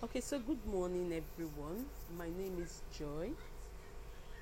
Okay, 0.00 0.20
so 0.20 0.38
good 0.38 0.64
morning, 0.64 1.12
everyone. 1.12 1.84
My 2.16 2.28
name 2.28 2.62
is 2.62 2.82
Joy, 2.96 3.30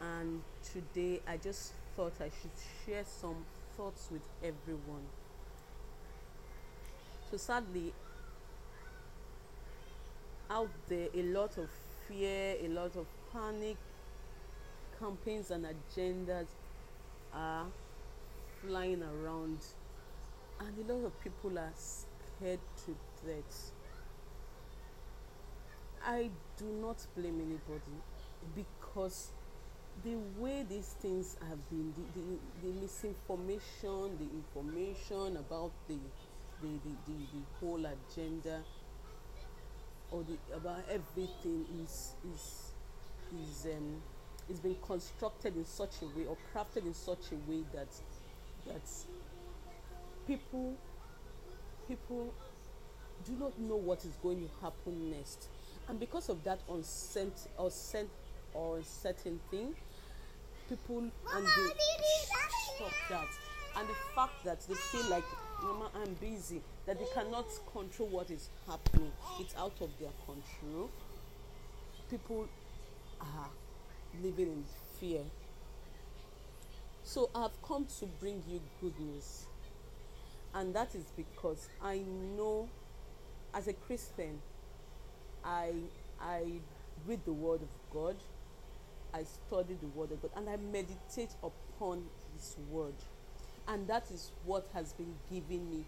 and 0.00 0.42
today 0.72 1.20
I 1.26 1.38
just 1.38 1.72
thought 1.96 2.12
I 2.20 2.30
should 2.40 2.52
share 2.86 3.02
some 3.04 3.44
thoughts 3.76 4.10
with 4.12 4.22
everyone. 4.44 5.02
So, 7.32 7.36
sadly, 7.36 7.92
out 10.48 10.70
there, 10.88 11.08
a 11.12 11.22
lot 11.24 11.58
of 11.58 11.68
fear, 12.06 12.54
a 12.62 12.68
lot 12.68 12.94
of 12.94 13.06
panic, 13.32 13.76
campaigns, 15.00 15.50
and 15.50 15.66
agendas 15.66 16.46
are 17.34 17.66
flying 18.62 19.02
around, 19.02 19.58
and 20.60 20.88
a 20.88 20.92
lot 20.92 21.06
of 21.06 21.24
people 21.24 21.58
are 21.58 21.72
scared 21.74 22.60
to 22.86 22.94
death 23.26 23.72
I 26.10 26.28
do 26.56 26.64
not 26.64 27.06
blame 27.16 27.40
anybody 27.40 27.96
because 28.56 29.30
the 30.02 30.16
way 30.40 30.64
these 30.68 30.96
things 31.00 31.36
have 31.48 31.70
been, 31.70 31.94
the, 31.94 32.20
the, 32.20 32.66
the 32.66 32.80
misinformation, 32.80 34.18
the 34.18 34.28
information 34.34 35.36
about 35.36 35.70
the 35.86 35.98
the, 36.62 36.68
the, 36.68 36.90
the, 37.06 37.12
the 37.32 37.42
whole 37.60 37.86
agenda 37.86 38.60
or 40.10 40.24
the 40.24 40.36
about 40.56 40.82
everything 40.90 41.64
is 41.82 42.14
is 42.34 42.72
is 43.40 43.66
um 43.76 44.02
is 44.50 44.58
being 44.58 44.76
constructed 44.84 45.56
in 45.56 45.64
such 45.64 46.02
a 46.02 46.06
way 46.18 46.26
or 46.26 46.36
crafted 46.52 46.84
in 46.84 46.92
such 46.92 47.30
a 47.30 47.50
way 47.50 47.62
that 47.72 47.88
that 48.66 48.82
people 50.26 50.74
people 51.86 52.34
do 53.24 53.32
not 53.38 53.56
know 53.60 53.76
what 53.76 54.04
is 54.04 54.16
going 54.22 54.40
to 54.40 54.48
happen 54.60 55.10
next 55.10 55.48
and 55.88 55.98
because 55.98 56.28
of 56.28 56.42
that 56.44 56.60
unsent 56.68 57.48
or 57.56 57.70
sent 57.70 58.08
or 58.54 58.78
uncertain 58.78 59.40
thing 59.50 59.74
people 60.70 60.98
and 60.98 61.12
they 61.44 61.72
stop 62.76 62.92
that. 63.10 63.26
And 63.76 63.88
the 63.88 63.94
fact 64.14 64.44
that 64.44 64.60
they 64.68 64.74
feel 64.74 65.04
like 65.10 65.24
mama 65.62 65.90
i'm 66.02 66.14
busy 66.14 66.60
that 66.86 66.98
they 66.98 67.04
cannot 67.14 67.46
control 67.72 68.08
what 68.08 68.30
is 68.30 68.48
happening. 68.66 69.10
It's 69.40 69.54
out 69.56 69.74
of 69.80 69.90
their 69.98 70.10
control. 70.24 70.90
People 72.08 72.48
are 73.20 73.48
living 74.22 74.46
in 74.46 74.64
fear. 74.98 75.22
So 77.02 77.30
i've 77.34 77.60
come 77.66 77.86
to 77.98 78.06
bring 78.20 78.42
you 78.48 78.60
good 78.80 78.98
news. 79.00 79.46
And 80.54 80.74
that 80.74 80.94
is 80.94 81.04
because 81.16 81.68
i 81.82 81.98
know 82.36 82.68
as 83.54 83.66
a 83.66 83.72
christian 83.72 84.40
I 85.44 85.72
I 86.20 86.44
read 87.06 87.20
the 87.24 87.32
word 87.32 87.62
of 87.62 87.68
God, 87.92 88.16
I 89.14 89.24
study 89.24 89.76
the 89.80 89.88
word 89.88 90.12
of 90.12 90.22
God, 90.22 90.30
and 90.36 90.48
I 90.48 90.56
meditate 90.56 91.34
upon 91.42 92.04
His 92.34 92.56
word, 92.70 92.94
and 93.66 93.86
that 93.88 94.10
is 94.10 94.30
what 94.44 94.68
has 94.74 94.92
been 94.92 95.14
giving 95.30 95.70
me 95.70 95.84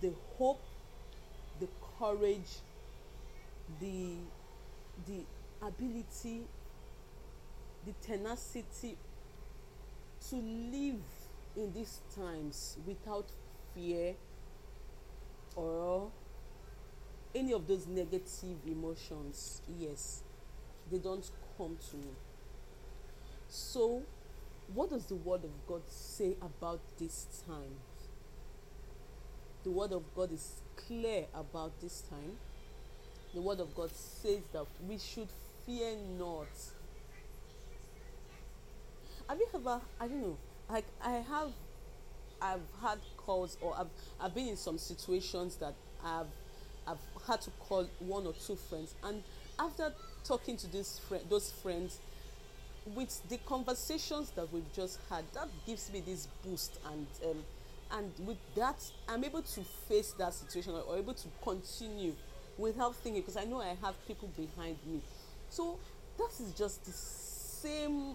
the 0.00 0.12
hope, 0.36 0.62
the 1.60 1.68
courage, 1.98 2.58
the 3.80 4.14
the 5.06 5.24
ability, 5.62 6.42
the 7.86 7.92
tenacity 8.06 8.96
to 10.28 10.36
live 10.36 11.00
in 11.56 11.72
these 11.72 12.00
times 12.14 12.76
without 12.86 13.26
fear 13.74 14.14
or 15.56 16.10
any 17.34 17.52
of 17.52 17.66
those 17.66 17.86
negative 17.86 18.56
emotions 18.66 19.62
yes 19.78 20.22
they 20.90 20.98
don't 20.98 21.30
come 21.56 21.76
to 21.90 21.96
me. 21.96 22.12
So 23.48 24.02
what 24.74 24.90
does 24.90 25.06
the 25.06 25.14
word 25.14 25.44
of 25.44 25.50
god 25.66 25.82
say 25.88 26.36
about 26.42 26.80
this 26.98 27.26
time? 27.46 27.76
The 29.62 29.70
word 29.70 29.92
of 29.92 30.02
god 30.14 30.32
is 30.32 30.62
clear 30.76 31.26
about 31.34 31.80
this 31.80 32.02
time. 32.08 32.36
The 33.34 33.40
word 33.40 33.60
of 33.60 33.74
god 33.74 33.90
says 33.94 34.42
that 34.52 34.66
we 34.88 34.98
should 34.98 35.28
fear 35.66 35.96
not. 36.18 36.48
Have 39.28 39.38
you 39.38 39.46
ever 39.54 39.80
i 40.00 40.08
don't 40.08 40.22
know 40.22 40.36
like 40.68 40.86
i 41.04 41.12
have 41.12 41.52
i've 42.42 42.60
had 42.82 42.98
calls 43.16 43.56
or 43.60 43.76
i've, 43.78 43.86
I've 44.20 44.34
been 44.34 44.48
in 44.48 44.56
some 44.56 44.76
situations 44.76 45.54
that 45.56 45.74
i've 46.04 46.26
I've 46.86 46.98
had 47.26 47.40
to 47.42 47.50
call 47.60 47.86
one 47.98 48.26
or 48.26 48.32
two 48.32 48.56
friends, 48.56 48.94
and 49.04 49.22
after 49.58 49.92
talking 50.24 50.56
to 50.58 50.66
these 50.70 50.98
friend, 51.08 51.24
those 51.28 51.52
friends, 51.52 51.98
with 52.94 53.28
the 53.28 53.38
conversations 53.38 54.30
that 54.30 54.52
we've 54.52 54.72
just 54.74 54.98
had, 55.08 55.24
that 55.34 55.48
gives 55.66 55.92
me 55.92 56.00
this 56.00 56.28
boost, 56.44 56.78
and 56.90 57.06
um, 57.24 57.44
and 57.92 58.12
with 58.26 58.38
that, 58.54 58.76
I'm 59.08 59.24
able 59.24 59.42
to 59.42 59.60
face 59.88 60.12
that 60.18 60.32
situation 60.34 60.72
or, 60.74 60.82
or 60.82 60.96
able 60.96 61.14
to 61.14 61.28
continue 61.42 62.14
without 62.56 62.94
thinking 62.96 63.22
because 63.22 63.36
I 63.36 63.44
know 63.44 63.60
I 63.60 63.76
have 63.82 63.94
people 64.06 64.28
behind 64.36 64.76
me. 64.86 65.00
So 65.48 65.78
that 66.18 66.30
is 66.40 66.52
just 66.52 66.84
the 66.84 66.92
same 66.92 68.14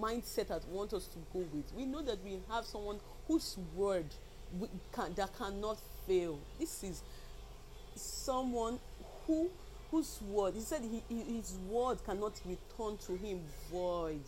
mindset 0.00 0.48
that 0.48 0.66
want 0.68 0.92
us 0.92 1.06
to 1.06 1.18
go 1.32 1.44
with. 1.52 1.72
We 1.76 1.86
know 1.86 2.02
that 2.02 2.22
we 2.22 2.38
have 2.50 2.64
someone 2.64 3.00
whose 3.26 3.56
word 3.74 4.06
can, 4.92 5.14
that 5.14 5.36
cannot 5.38 5.78
fail. 6.06 6.38
This 6.58 6.82
is 6.84 7.02
someone 7.94 8.78
who 9.26 9.50
whose 9.90 10.20
word 10.22 10.54
he 10.54 10.60
said 10.60 10.82
he, 10.82 11.02
his 11.14 11.58
word 11.68 11.98
cannot 12.04 12.32
return 12.46 12.96
to 12.98 13.16
him 13.16 13.40
void 13.70 14.22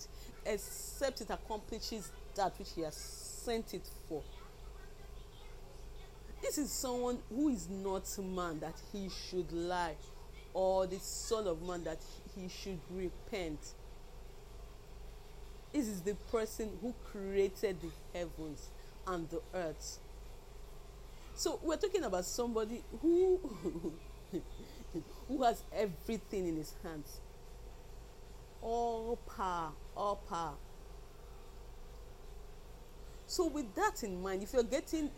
except 0.44 1.20
it 1.20 1.30
accomplishes 1.30 2.10
that 2.34 2.58
which 2.58 2.70
he 2.74 2.80
has 2.82 2.96
sent 2.96 3.74
it 3.74 3.88
for. 4.08 4.22
This 6.40 6.58
is 6.58 6.70
someone 6.72 7.18
who 7.28 7.48
is 7.48 7.68
not 7.68 8.04
man 8.18 8.60
that 8.60 8.74
he 8.92 9.08
should 9.08 9.52
lie 9.52 9.94
or 10.54 10.86
the 10.86 10.98
son 10.98 11.46
of 11.46 11.62
man 11.62 11.84
that 11.84 11.98
he 12.34 12.48
should 12.48 12.80
repent. 12.90 13.60
This 15.72 15.86
is 15.86 16.02
the 16.02 16.14
person 16.30 16.70
who 16.80 16.94
created 17.10 17.76
the 17.80 17.90
heavens 18.18 18.68
and 19.06 19.28
the 19.30 19.40
earth 19.54 19.98
so 21.34 21.58
we're 21.62 21.76
talking 21.76 22.04
about 22.04 22.24
somebody 22.24 22.82
who 23.00 23.40
who 25.28 25.42
has 25.42 25.62
everything 25.72 26.48
in 26.48 26.56
his 26.56 26.74
hands. 26.82 27.20
All 28.60 29.18
power, 29.36 29.72
all 29.96 30.16
power. 30.28 30.54
So 33.26 33.46
with 33.46 33.74
that 33.74 34.02
in 34.02 34.22
mind, 34.22 34.42
if 34.42 34.52
you're 34.52 34.62
getting 34.62 35.10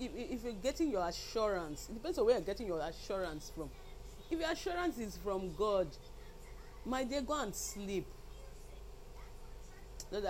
if 0.00 0.42
you're 0.42 0.52
getting 0.54 0.90
your 0.90 1.06
assurance, 1.06 1.88
it 1.90 1.94
depends 1.94 2.18
on 2.18 2.24
where 2.24 2.34
you're 2.36 2.44
getting 2.44 2.66
your 2.66 2.80
assurance 2.80 3.52
from. 3.54 3.70
If 4.30 4.40
your 4.40 4.50
assurance 4.50 4.98
is 4.98 5.18
from 5.18 5.54
God, 5.54 5.88
my 6.84 7.04
dear, 7.04 7.22
go 7.22 7.40
and 7.40 7.54
sleep. 7.54 8.06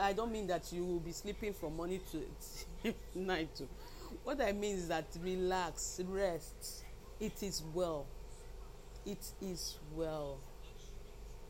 I 0.01 0.13
don't 0.13 0.33
mean 0.33 0.49
that 0.49 0.73
you 0.73 0.85
will 0.85 0.99
be 0.99 1.13
sleeping 1.13 1.53
from 1.53 1.77
morning 1.77 2.01
to 2.11 2.95
night. 3.15 3.55
Too 3.55 3.69
what 4.25 4.41
I 4.41 4.53
mean 4.53 4.77
is 4.77 4.89
that 4.89 5.07
relax, 5.23 6.01
rest. 6.09 6.85
It 7.21 7.43
is 7.43 7.63
well. 7.75 8.07
It 9.05 9.33
is 9.41 9.77
well. 9.95 10.39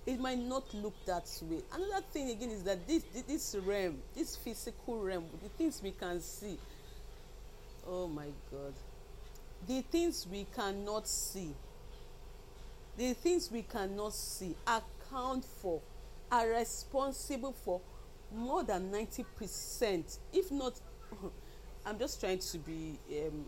It 0.07 0.19
might 0.19 0.39
not 0.39 0.73
look 0.73 0.95
that 1.07 1.29
way. 1.43 1.61
Another 1.73 2.05
thing 2.13 2.31
again 2.31 2.51
is 2.51 2.63
that 2.63 2.87
this 2.87 3.03
this 3.27 3.57
realm, 3.67 3.99
this 4.15 4.37
physical 4.37 5.03
realm, 5.03 5.27
the 5.43 5.49
things 5.51 5.83
we 5.83 5.91
can 5.91 6.21
see. 6.21 6.59
Oh 7.87 8.09
my 8.09 8.29
God. 8.51 8.75
The 9.67 9.83
things 9.83 10.27
we 10.31 10.47
cannot 10.55 11.09
see. 11.09 11.55
The 12.97 13.15
things 13.15 13.51
we 13.51 13.63
cannot 13.63 14.15
see 14.15 14.55
account 14.67 15.45
for, 15.45 15.81
are 16.31 16.49
responsible 16.49 17.53
for 17.53 17.81
more 18.35 18.63
than 18.63 18.91
90%, 18.91 20.19
if 20.33 20.51
not 20.51 20.75
I'm 21.89 21.99
just 21.99 22.21
trying 22.21 22.39
to 22.39 22.59
be 22.59 22.99
um, 23.13 23.47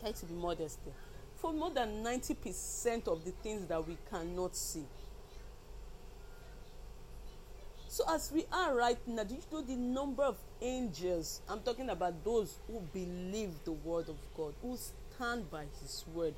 trying 0.00 0.14
to 0.14 0.26
be 0.26 0.34
modest. 0.34 0.80
For 1.36 1.52
more 1.52 1.70
than 1.70 2.02
ninety 2.02 2.34
percent 2.34 3.06
of 3.06 3.24
the 3.24 3.30
things 3.30 3.66
that 3.66 3.86
we 3.86 3.96
cannot 4.10 4.56
see. 4.56 4.82
So 7.86 8.02
as 8.08 8.32
we 8.32 8.44
are 8.52 8.74
right 8.74 8.98
now, 9.06 9.22
do 9.22 9.34
you 9.34 9.40
know 9.52 9.62
the 9.62 9.76
number 9.76 10.24
of 10.24 10.36
angels? 10.60 11.42
I'm 11.48 11.60
talking 11.60 11.90
about 11.90 12.24
those 12.24 12.58
who 12.66 12.80
believe 12.92 13.50
the 13.64 13.72
word 13.72 14.08
of 14.08 14.16
God, 14.36 14.54
who 14.60 14.76
stand 14.76 15.48
by 15.48 15.66
His 15.80 16.04
word. 16.12 16.34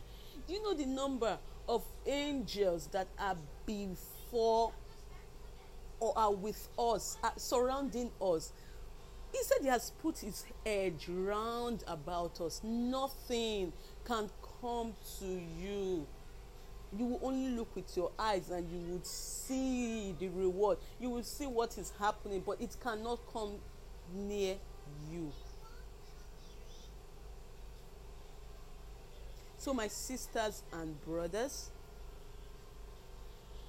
Do 0.47 0.53
you 0.53 0.63
know 0.63 0.75
the 0.75 0.85
number 0.85 1.39
of 1.67 1.83
angels 2.07 2.89
that 2.89 3.07
are 3.19 3.37
before 3.65 4.73
or 5.99 6.13
are 6.15 6.35
with 6.35 6.69
us, 6.79 7.17
are 7.23 7.33
surrounding 7.37 8.11
us? 8.21 8.53
He 9.35 9.43
said 9.43 9.59
he 9.63 9.69
has 9.69 9.91
put 9.91 10.19
his 10.19 10.45
edge 10.65 11.09
round 11.09 11.83
about 11.89 12.41
us. 12.41 12.61
Nothing 12.63 13.73
can 14.07 14.31
come 14.61 14.95
to 15.19 15.27
you. 15.27 16.07
you 16.97 17.07
will 17.07 17.21
only 17.23 17.51
look 17.51 17.75
with 17.75 17.97
your 17.97 18.11
eyes 18.19 18.51
and 18.51 18.71
you 18.71 18.93
would 18.93 19.07
see 19.07 20.15
the 20.19 20.29
reward 20.29 20.79
you 21.01 21.11
will 21.11 21.23
see 21.23 21.47
what 21.47 21.77
is 21.77 21.93
happening 21.99 22.43
but 22.45 22.61
it 22.61 22.77
cannot 22.81 23.19
come 23.33 23.55
near 24.15 24.55
you 25.11 25.33
so 29.59 29.75
my 29.75 29.89
sisters 29.89 30.63
and 30.73 31.05
brothers 31.05 31.71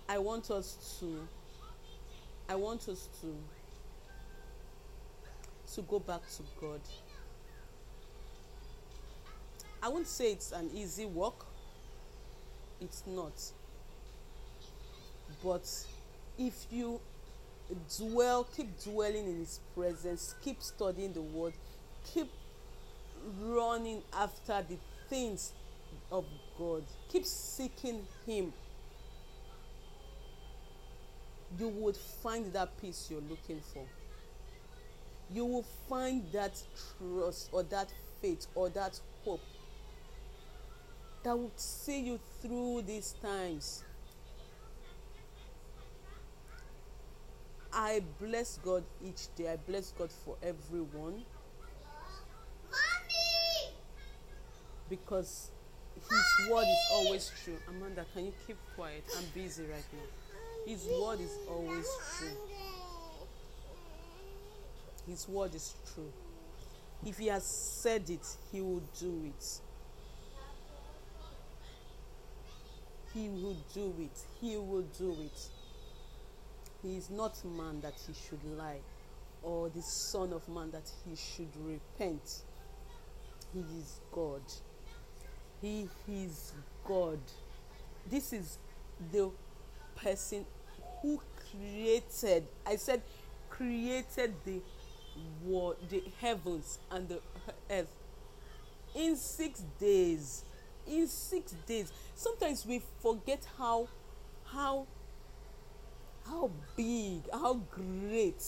i 0.07 0.17
want 0.17 0.51
us 0.51 0.97
to 0.99 1.27
i 2.47 2.55
want 2.55 2.87
us 2.87 3.09
to 3.21 3.27
to 5.75 5.81
go 5.81 5.99
back 5.99 6.21
to 6.37 6.43
god. 6.59 6.81
I 9.83 9.89
won't 9.89 10.07
say 10.07 10.31
it's 10.31 10.51
an 10.51 10.69
easy 10.73 11.05
walk 11.05 11.45
it's 12.81 13.03
not. 13.07 13.33
But 15.43 15.67
if 16.37 16.65
you 16.71 16.99
dwell 17.97 18.43
keep 18.55 18.67
dwelling 18.83 19.27
in 19.27 19.39
his 19.39 19.59
presence 19.75 20.35
keep 20.43 20.61
studying 20.61 21.11
the 21.13 21.21
word 21.21 21.53
keep 22.13 22.29
running 23.41 24.03
after 24.13 24.63
the 24.69 24.77
things 25.09 25.51
of 26.11 26.25
god 26.59 26.83
keep 27.09 27.25
seeking 27.25 28.05
him 28.27 28.53
you 31.57 31.69
would 31.69 31.97
find 31.97 32.53
that 32.53 32.69
peace 32.79 33.07
you're 33.09 33.21
looking 33.21 33.59
for 33.73 33.83
you 35.33 35.45
will 35.45 35.65
find 35.89 36.23
that 36.31 36.61
trust 36.97 37.49
or 37.51 37.63
that 37.63 37.91
faith 38.21 38.47
or 38.55 38.69
that 38.69 38.99
hope 39.23 39.41
that 41.23 41.35
will 41.37 41.51
see 41.55 42.01
you 42.01 42.19
through 42.41 42.83
these 42.83 43.15
times. 43.21 43.83
I 47.73 48.03
bless 48.21 48.59
God 48.63 48.83
each 49.03 49.35
day. 49.35 49.51
I 49.51 49.57
bless 49.57 49.91
God 49.91 50.11
for 50.11 50.37
everyone. 50.43 51.23
Mommy! 52.69 53.73
Because 54.87 55.49
His 55.95 56.49
word 56.49 56.67
is 56.67 56.87
always 56.93 57.31
true. 57.43 57.57
Amanda, 57.67 58.05
can 58.13 58.25
you 58.25 58.33
keep 58.45 58.57
quiet? 58.75 59.03
I'm 59.17 59.25
busy 59.33 59.63
right 59.63 59.83
now. 59.91 60.71
His 60.71 60.85
word 60.85 61.19
is 61.19 61.35
always 61.49 61.87
true. 62.17 62.37
His 65.07 65.27
word 65.27 65.55
is 65.55 65.75
true. 65.93 66.11
If 67.05 67.17
He 67.17 67.27
has 67.27 67.45
said 67.45 68.09
it, 68.09 68.25
He 68.51 68.61
will 68.61 68.83
do 68.99 69.21
it. 69.25 69.61
He 73.13 73.29
will 73.29 73.57
do 73.73 73.93
it. 73.99 74.19
He 74.41 74.57
will 74.57 74.85
do 74.97 75.15
it. 75.21 75.49
He 76.85 76.97
is 76.97 77.09
not 77.09 77.43
man 77.43 77.81
that 77.81 77.95
he 78.05 78.13
should 78.13 78.43
lie, 78.57 78.79
or 79.41 79.69
the 79.69 79.81
Son 79.81 80.33
of 80.33 80.47
Man 80.47 80.69
that 80.71 80.91
he 81.07 81.15
should 81.15 81.49
repent. 81.63 82.43
He 83.53 83.61
is 83.79 84.01
God. 84.11 84.41
He 85.61 85.87
is 86.07 86.53
God. 86.87 87.19
This 88.11 88.33
is 88.33 88.59
the 89.11 89.31
person 89.95 90.45
who 91.01 91.19
created, 91.49 92.43
I 92.67 92.75
said, 92.75 93.01
created 93.49 94.33
the 94.45 94.61
the 95.89 96.03
heavens 96.19 96.79
and 96.91 97.07
the 97.09 97.19
earth. 97.69 97.91
In 98.93 99.15
six 99.15 99.61
days 99.79 100.43
in 100.87 101.07
six 101.07 101.53
days 101.67 101.91
sometimes 102.15 102.65
we 102.65 102.81
forget 103.01 103.45
how 103.57 103.87
how 104.45 104.85
how 106.25 106.49
big 106.75 107.21
how 107.31 107.55
great 107.71 108.41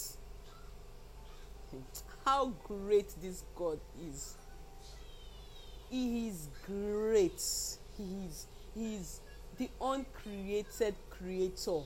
how 2.25 2.53
great 2.63 3.07
this 3.21 3.43
god 3.55 3.79
is. 4.09 4.35
He 5.89 6.27
is 6.27 6.49
great. 6.65 7.41
He 7.97 8.25
is 8.27 8.47
he 8.75 8.95
is 8.95 9.21
the 9.57 9.69
uncreated 9.81 10.95
creator 11.09 11.81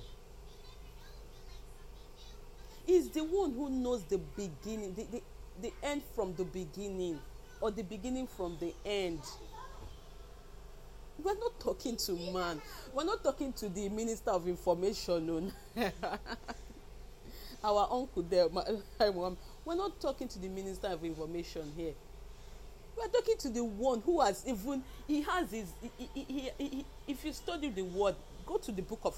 He's 2.86 3.10
the 3.10 3.24
one 3.24 3.54
who 3.54 3.70
knows 3.70 4.04
the 4.04 4.18
beginning 4.18 4.94
the, 4.96 5.04
the, 5.04 5.22
the 5.62 5.74
end 5.84 6.02
from 6.16 6.34
the 6.36 6.44
beginning 6.44 7.20
or 7.60 7.72
the 7.72 7.84
beginning 7.84 8.28
from 8.28 8.58
the 8.60 8.74
end. 8.86 9.20
We're 11.24 11.38
not 11.38 11.60
talking 11.60 11.98
to 11.98 12.14
man. 12.34 12.62
We're 12.94 13.04
not 13.04 13.24
talking 13.24 13.54
to 13.54 13.70
the 13.70 13.90
minister 13.90 14.32
of 14.32 14.48
information 14.48 15.54
our 17.64 17.88
uncle 17.92 18.24
there 18.24 18.50
my, 18.50 18.64
we're 19.00 19.76
not 19.76 20.00
talking 20.02 20.28
to 20.28 20.40
the 20.40 20.48
minister 20.48 20.88
of 20.88 21.04
information 21.04 21.72
here. 21.76 21.94
We're 22.98 23.08
talking 23.08 23.38
to 23.38 23.50
the 23.50 23.64
one 23.64 24.02
who 24.02 24.22
has 24.22 24.44
even 24.48 24.84
he 25.08 25.22
has 25.22 25.52
his 25.52 25.72
he, 26.00 26.10
he, 26.14 26.52
he, 26.58 26.86
if 27.08 27.24
you 27.24 27.34
study 27.34 27.70
the 27.70 27.84
word 27.84 28.16
go 28.52 28.58
to 28.58 28.72
the 28.72 28.82
book 28.82 29.00
of 29.04 29.18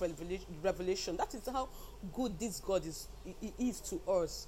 revelation, 0.64 1.18
that 1.18 1.34
is 1.34 1.48
how 1.52 1.68
good 2.14 2.38
this 2.40 2.60
god 2.60 2.86
is 2.86 3.08
is 3.58 3.80
to 3.82 4.00
us 4.10 4.48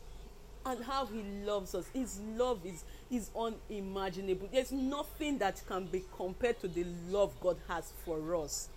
and 0.66 0.84
how 0.84 1.06
he 1.06 1.24
loves 1.46 1.76
us. 1.76 1.86
His 1.94 2.20
love 2.36 2.60
is, 2.66 2.84
is 3.12 3.30
unimaginable. 3.38 4.50
There's 4.52 4.72
nothing 4.72 5.38
that 5.38 5.62
can 5.68 5.86
be 5.86 6.04
compared 6.18 6.60
to 6.62 6.68
the 6.68 6.86
love 7.08 7.34
God 7.40 7.58
has 7.68 7.94
for 8.04 8.36
us. 8.36 8.70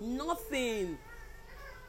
Nothing. 0.00 0.98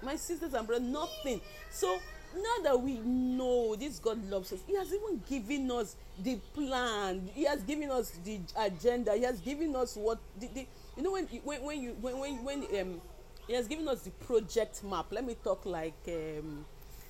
My 0.02 0.16
sisters 0.16 0.56
and 0.56 0.66
brothers, 0.66 0.88
nothing. 0.88 1.40
So 1.70 2.00
now 2.36 2.64
that 2.64 2.82
we 2.82 3.00
know 3.00 3.76
this 3.76 4.00
God 4.00 4.30
loves 4.30 4.52
us, 4.54 4.60
He 4.68 4.76
has 4.76 4.94
even 4.94 5.22
given 5.28 5.72
us 5.72 5.96
the 6.22 6.36
plan. 6.54 7.30
He 7.34 7.44
has 7.46 7.62
given 7.64 7.92
us 7.92 8.12
the 8.24 8.40
agenda. 8.58 9.14
He 9.16 9.24
has 9.24 9.40
given 9.40 9.76
us 9.76 9.96
what 9.96 10.20
the, 10.40 10.48
the 10.54 10.68
you 10.96 11.04
know 11.04 11.12
when 11.12 11.26
when 11.44 11.64
when 11.64 11.82
you 11.82 11.98
when 12.02 12.20
when, 12.20 12.44
when 12.44 12.82
um 12.82 13.02
He 13.48 13.54
has 13.54 13.68
given 13.68 13.88
us 13.88 14.02
the 14.02 14.12
project 14.12 14.84
map. 14.84 15.08
Let 15.12 15.26
me 15.26 15.36
talk 15.44 15.66
like 15.66 15.96
um 16.08 16.66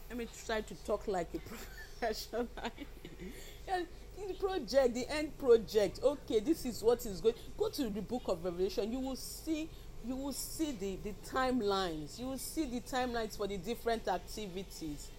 let 0.09 0.17
me 0.17 0.27
try 0.45 0.61
to 0.61 0.75
talk 0.85 1.07
like 1.07 1.29
a 1.33 1.39
professional 1.99 2.47
the 4.27 4.33
project 4.33 4.93
the 4.93 5.07
end 5.09 5.37
project 5.37 5.99
okay 6.03 6.39
this 6.39 6.65
is 6.65 6.83
what 6.83 7.05
is 7.05 7.21
going 7.21 7.35
go 7.57 7.69
to 7.69 7.89
the 7.89 8.01
book 8.01 8.23
of 8.27 8.43
revelation 8.43 8.91
you 8.91 8.99
will 8.99 9.15
see 9.15 9.69
you 10.05 10.15
will 10.15 10.33
see 10.33 10.71
the 10.71 10.97
the 11.03 11.13
timelines. 11.29 12.19
You 12.19 12.27
will 12.27 12.37
see 12.37 12.65
the 12.65 12.81
timelines 12.81 13.37
for 13.37 13.47
the 13.47 13.57
different 13.57 14.07
activities. 14.07 15.09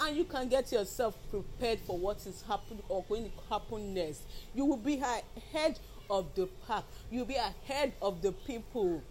And 0.00 0.16
you 0.16 0.24
can 0.24 0.48
get 0.48 0.72
yourself 0.72 1.16
prepared 1.30 1.78
for 1.80 1.96
what 1.96 2.26
is 2.26 2.42
happening 2.48 2.82
or 2.88 3.04
going 3.08 3.24
to 3.24 3.30
happen 3.48 3.94
next. 3.94 4.22
You 4.54 4.64
will 4.64 4.76
be 4.76 4.96
ahead 4.96 5.78
of 6.10 6.34
the 6.34 6.48
pack. 6.66 6.84
You 7.10 7.20
will 7.20 7.26
be 7.26 7.36
ahead 7.36 7.92
of 8.02 8.20
the 8.22 8.32
people. 8.32 9.02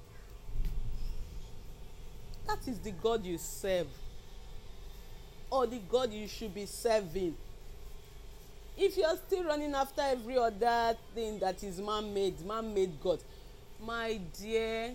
That 2.48 2.68
is 2.68 2.80
the 2.80 2.92
god 2.92 3.24
you 3.26 3.38
serve 3.38 3.88
or 5.52 5.68
the 5.68 5.80
God 5.90 6.12
you 6.12 6.28
should 6.28 6.56
be 6.56 6.66
serving. 6.66 7.36
If 8.78 8.98
you're 8.98 9.18
still 9.28 9.44
running 9.44 9.76
after 9.76 10.02
every 10.02 10.38
other 10.38 10.98
thing 11.14 11.40
that 11.40 11.62
is 11.62 11.80
man-made, 11.80 12.44
man-made 12.46 13.02
God, 13.02 13.20
my 13.82 14.20
dear, 14.40 14.92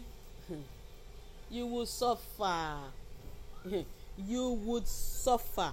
you 1.51 1.67
will 1.67 1.87
suffer. 1.87 2.77
you 4.17 4.53
would 4.65 4.87
suffer. 4.87 5.73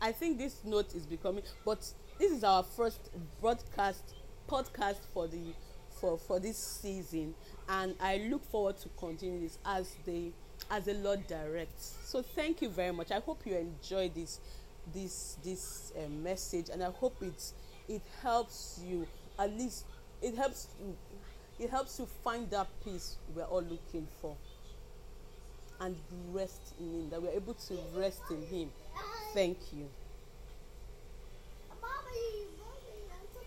I 0.00 0.12
think 0.12 0.38
this 0.38 0.60
note 0.64 0.94
is 0.94 1.06
becoming, 1.06 1.42
but 1.64 1.78
this 2.18 2.32
is 2.32 2.44
our 2.44 2.62
first 2.62 3.00
broadcast 3.40 4.02
podcast 4.48 4.98
for 5.12 5.26
the 5.26 5.54
for 6.00 6.16
for 6.16 6.38
this 6.38 6.56
season, 6.56 7.34
and 7.68 7.96
I 8.00 8.28
look 8.30 8.44
forward 8.44 8.78
to 8.78 8.88
continue 8.96 9.40
this 9.40 9.58
as 9.64 9.96
the 10.06 10.30
as 10.70 10.84
the 10.84 10.94
Lord 10.94 11.26
directs. 11.26 11.96
So 12.04 12.22
thank 12.22 12.62
you 12.62 12.68
very 12.68 12.92
much. 12.92 13.10
I 13.10 13.18
hope 13.18 13.40
you 13.44 13.56
enjoy 13.56 14.10
this 14.14 14.38
this 14.94 15.36
this 15.42 15.92
uh, 15.96 16.08
message, 16.08 16.68
and 16.70 16.82
I 16.82 16.90
hope 16.90 17.16
it 17.20 17.52
it 17.88 18.02
helps 18.22 18.80
you 18.84 19.06
at 19.38 19.50
least 19.56 19.84
it 20.22 20.34
helps 20.36 20.68
it 21.58 21.70
helps 21.70 21.98
you 21.98 22.06
find 22.24 22.50
that 22.50 22.66
peace 22.84 23.16
we're 23.34 23.44
all 23.44 23.62
looking 23.62 24.06
for 24.20 24.36
and 25.80 25.96
rest 26.32 26.74
in 26.78 26.92
Him. 26.92 27.10
That 27.10 27.22
we're 27.22 27.30
able 27.30 27.54
to 27.54 27.78
rest 27.94 28.22
in 28.30 28.42
Him. 28.46 28.70
Thank 29.34 29.58
you. 29.72 29.88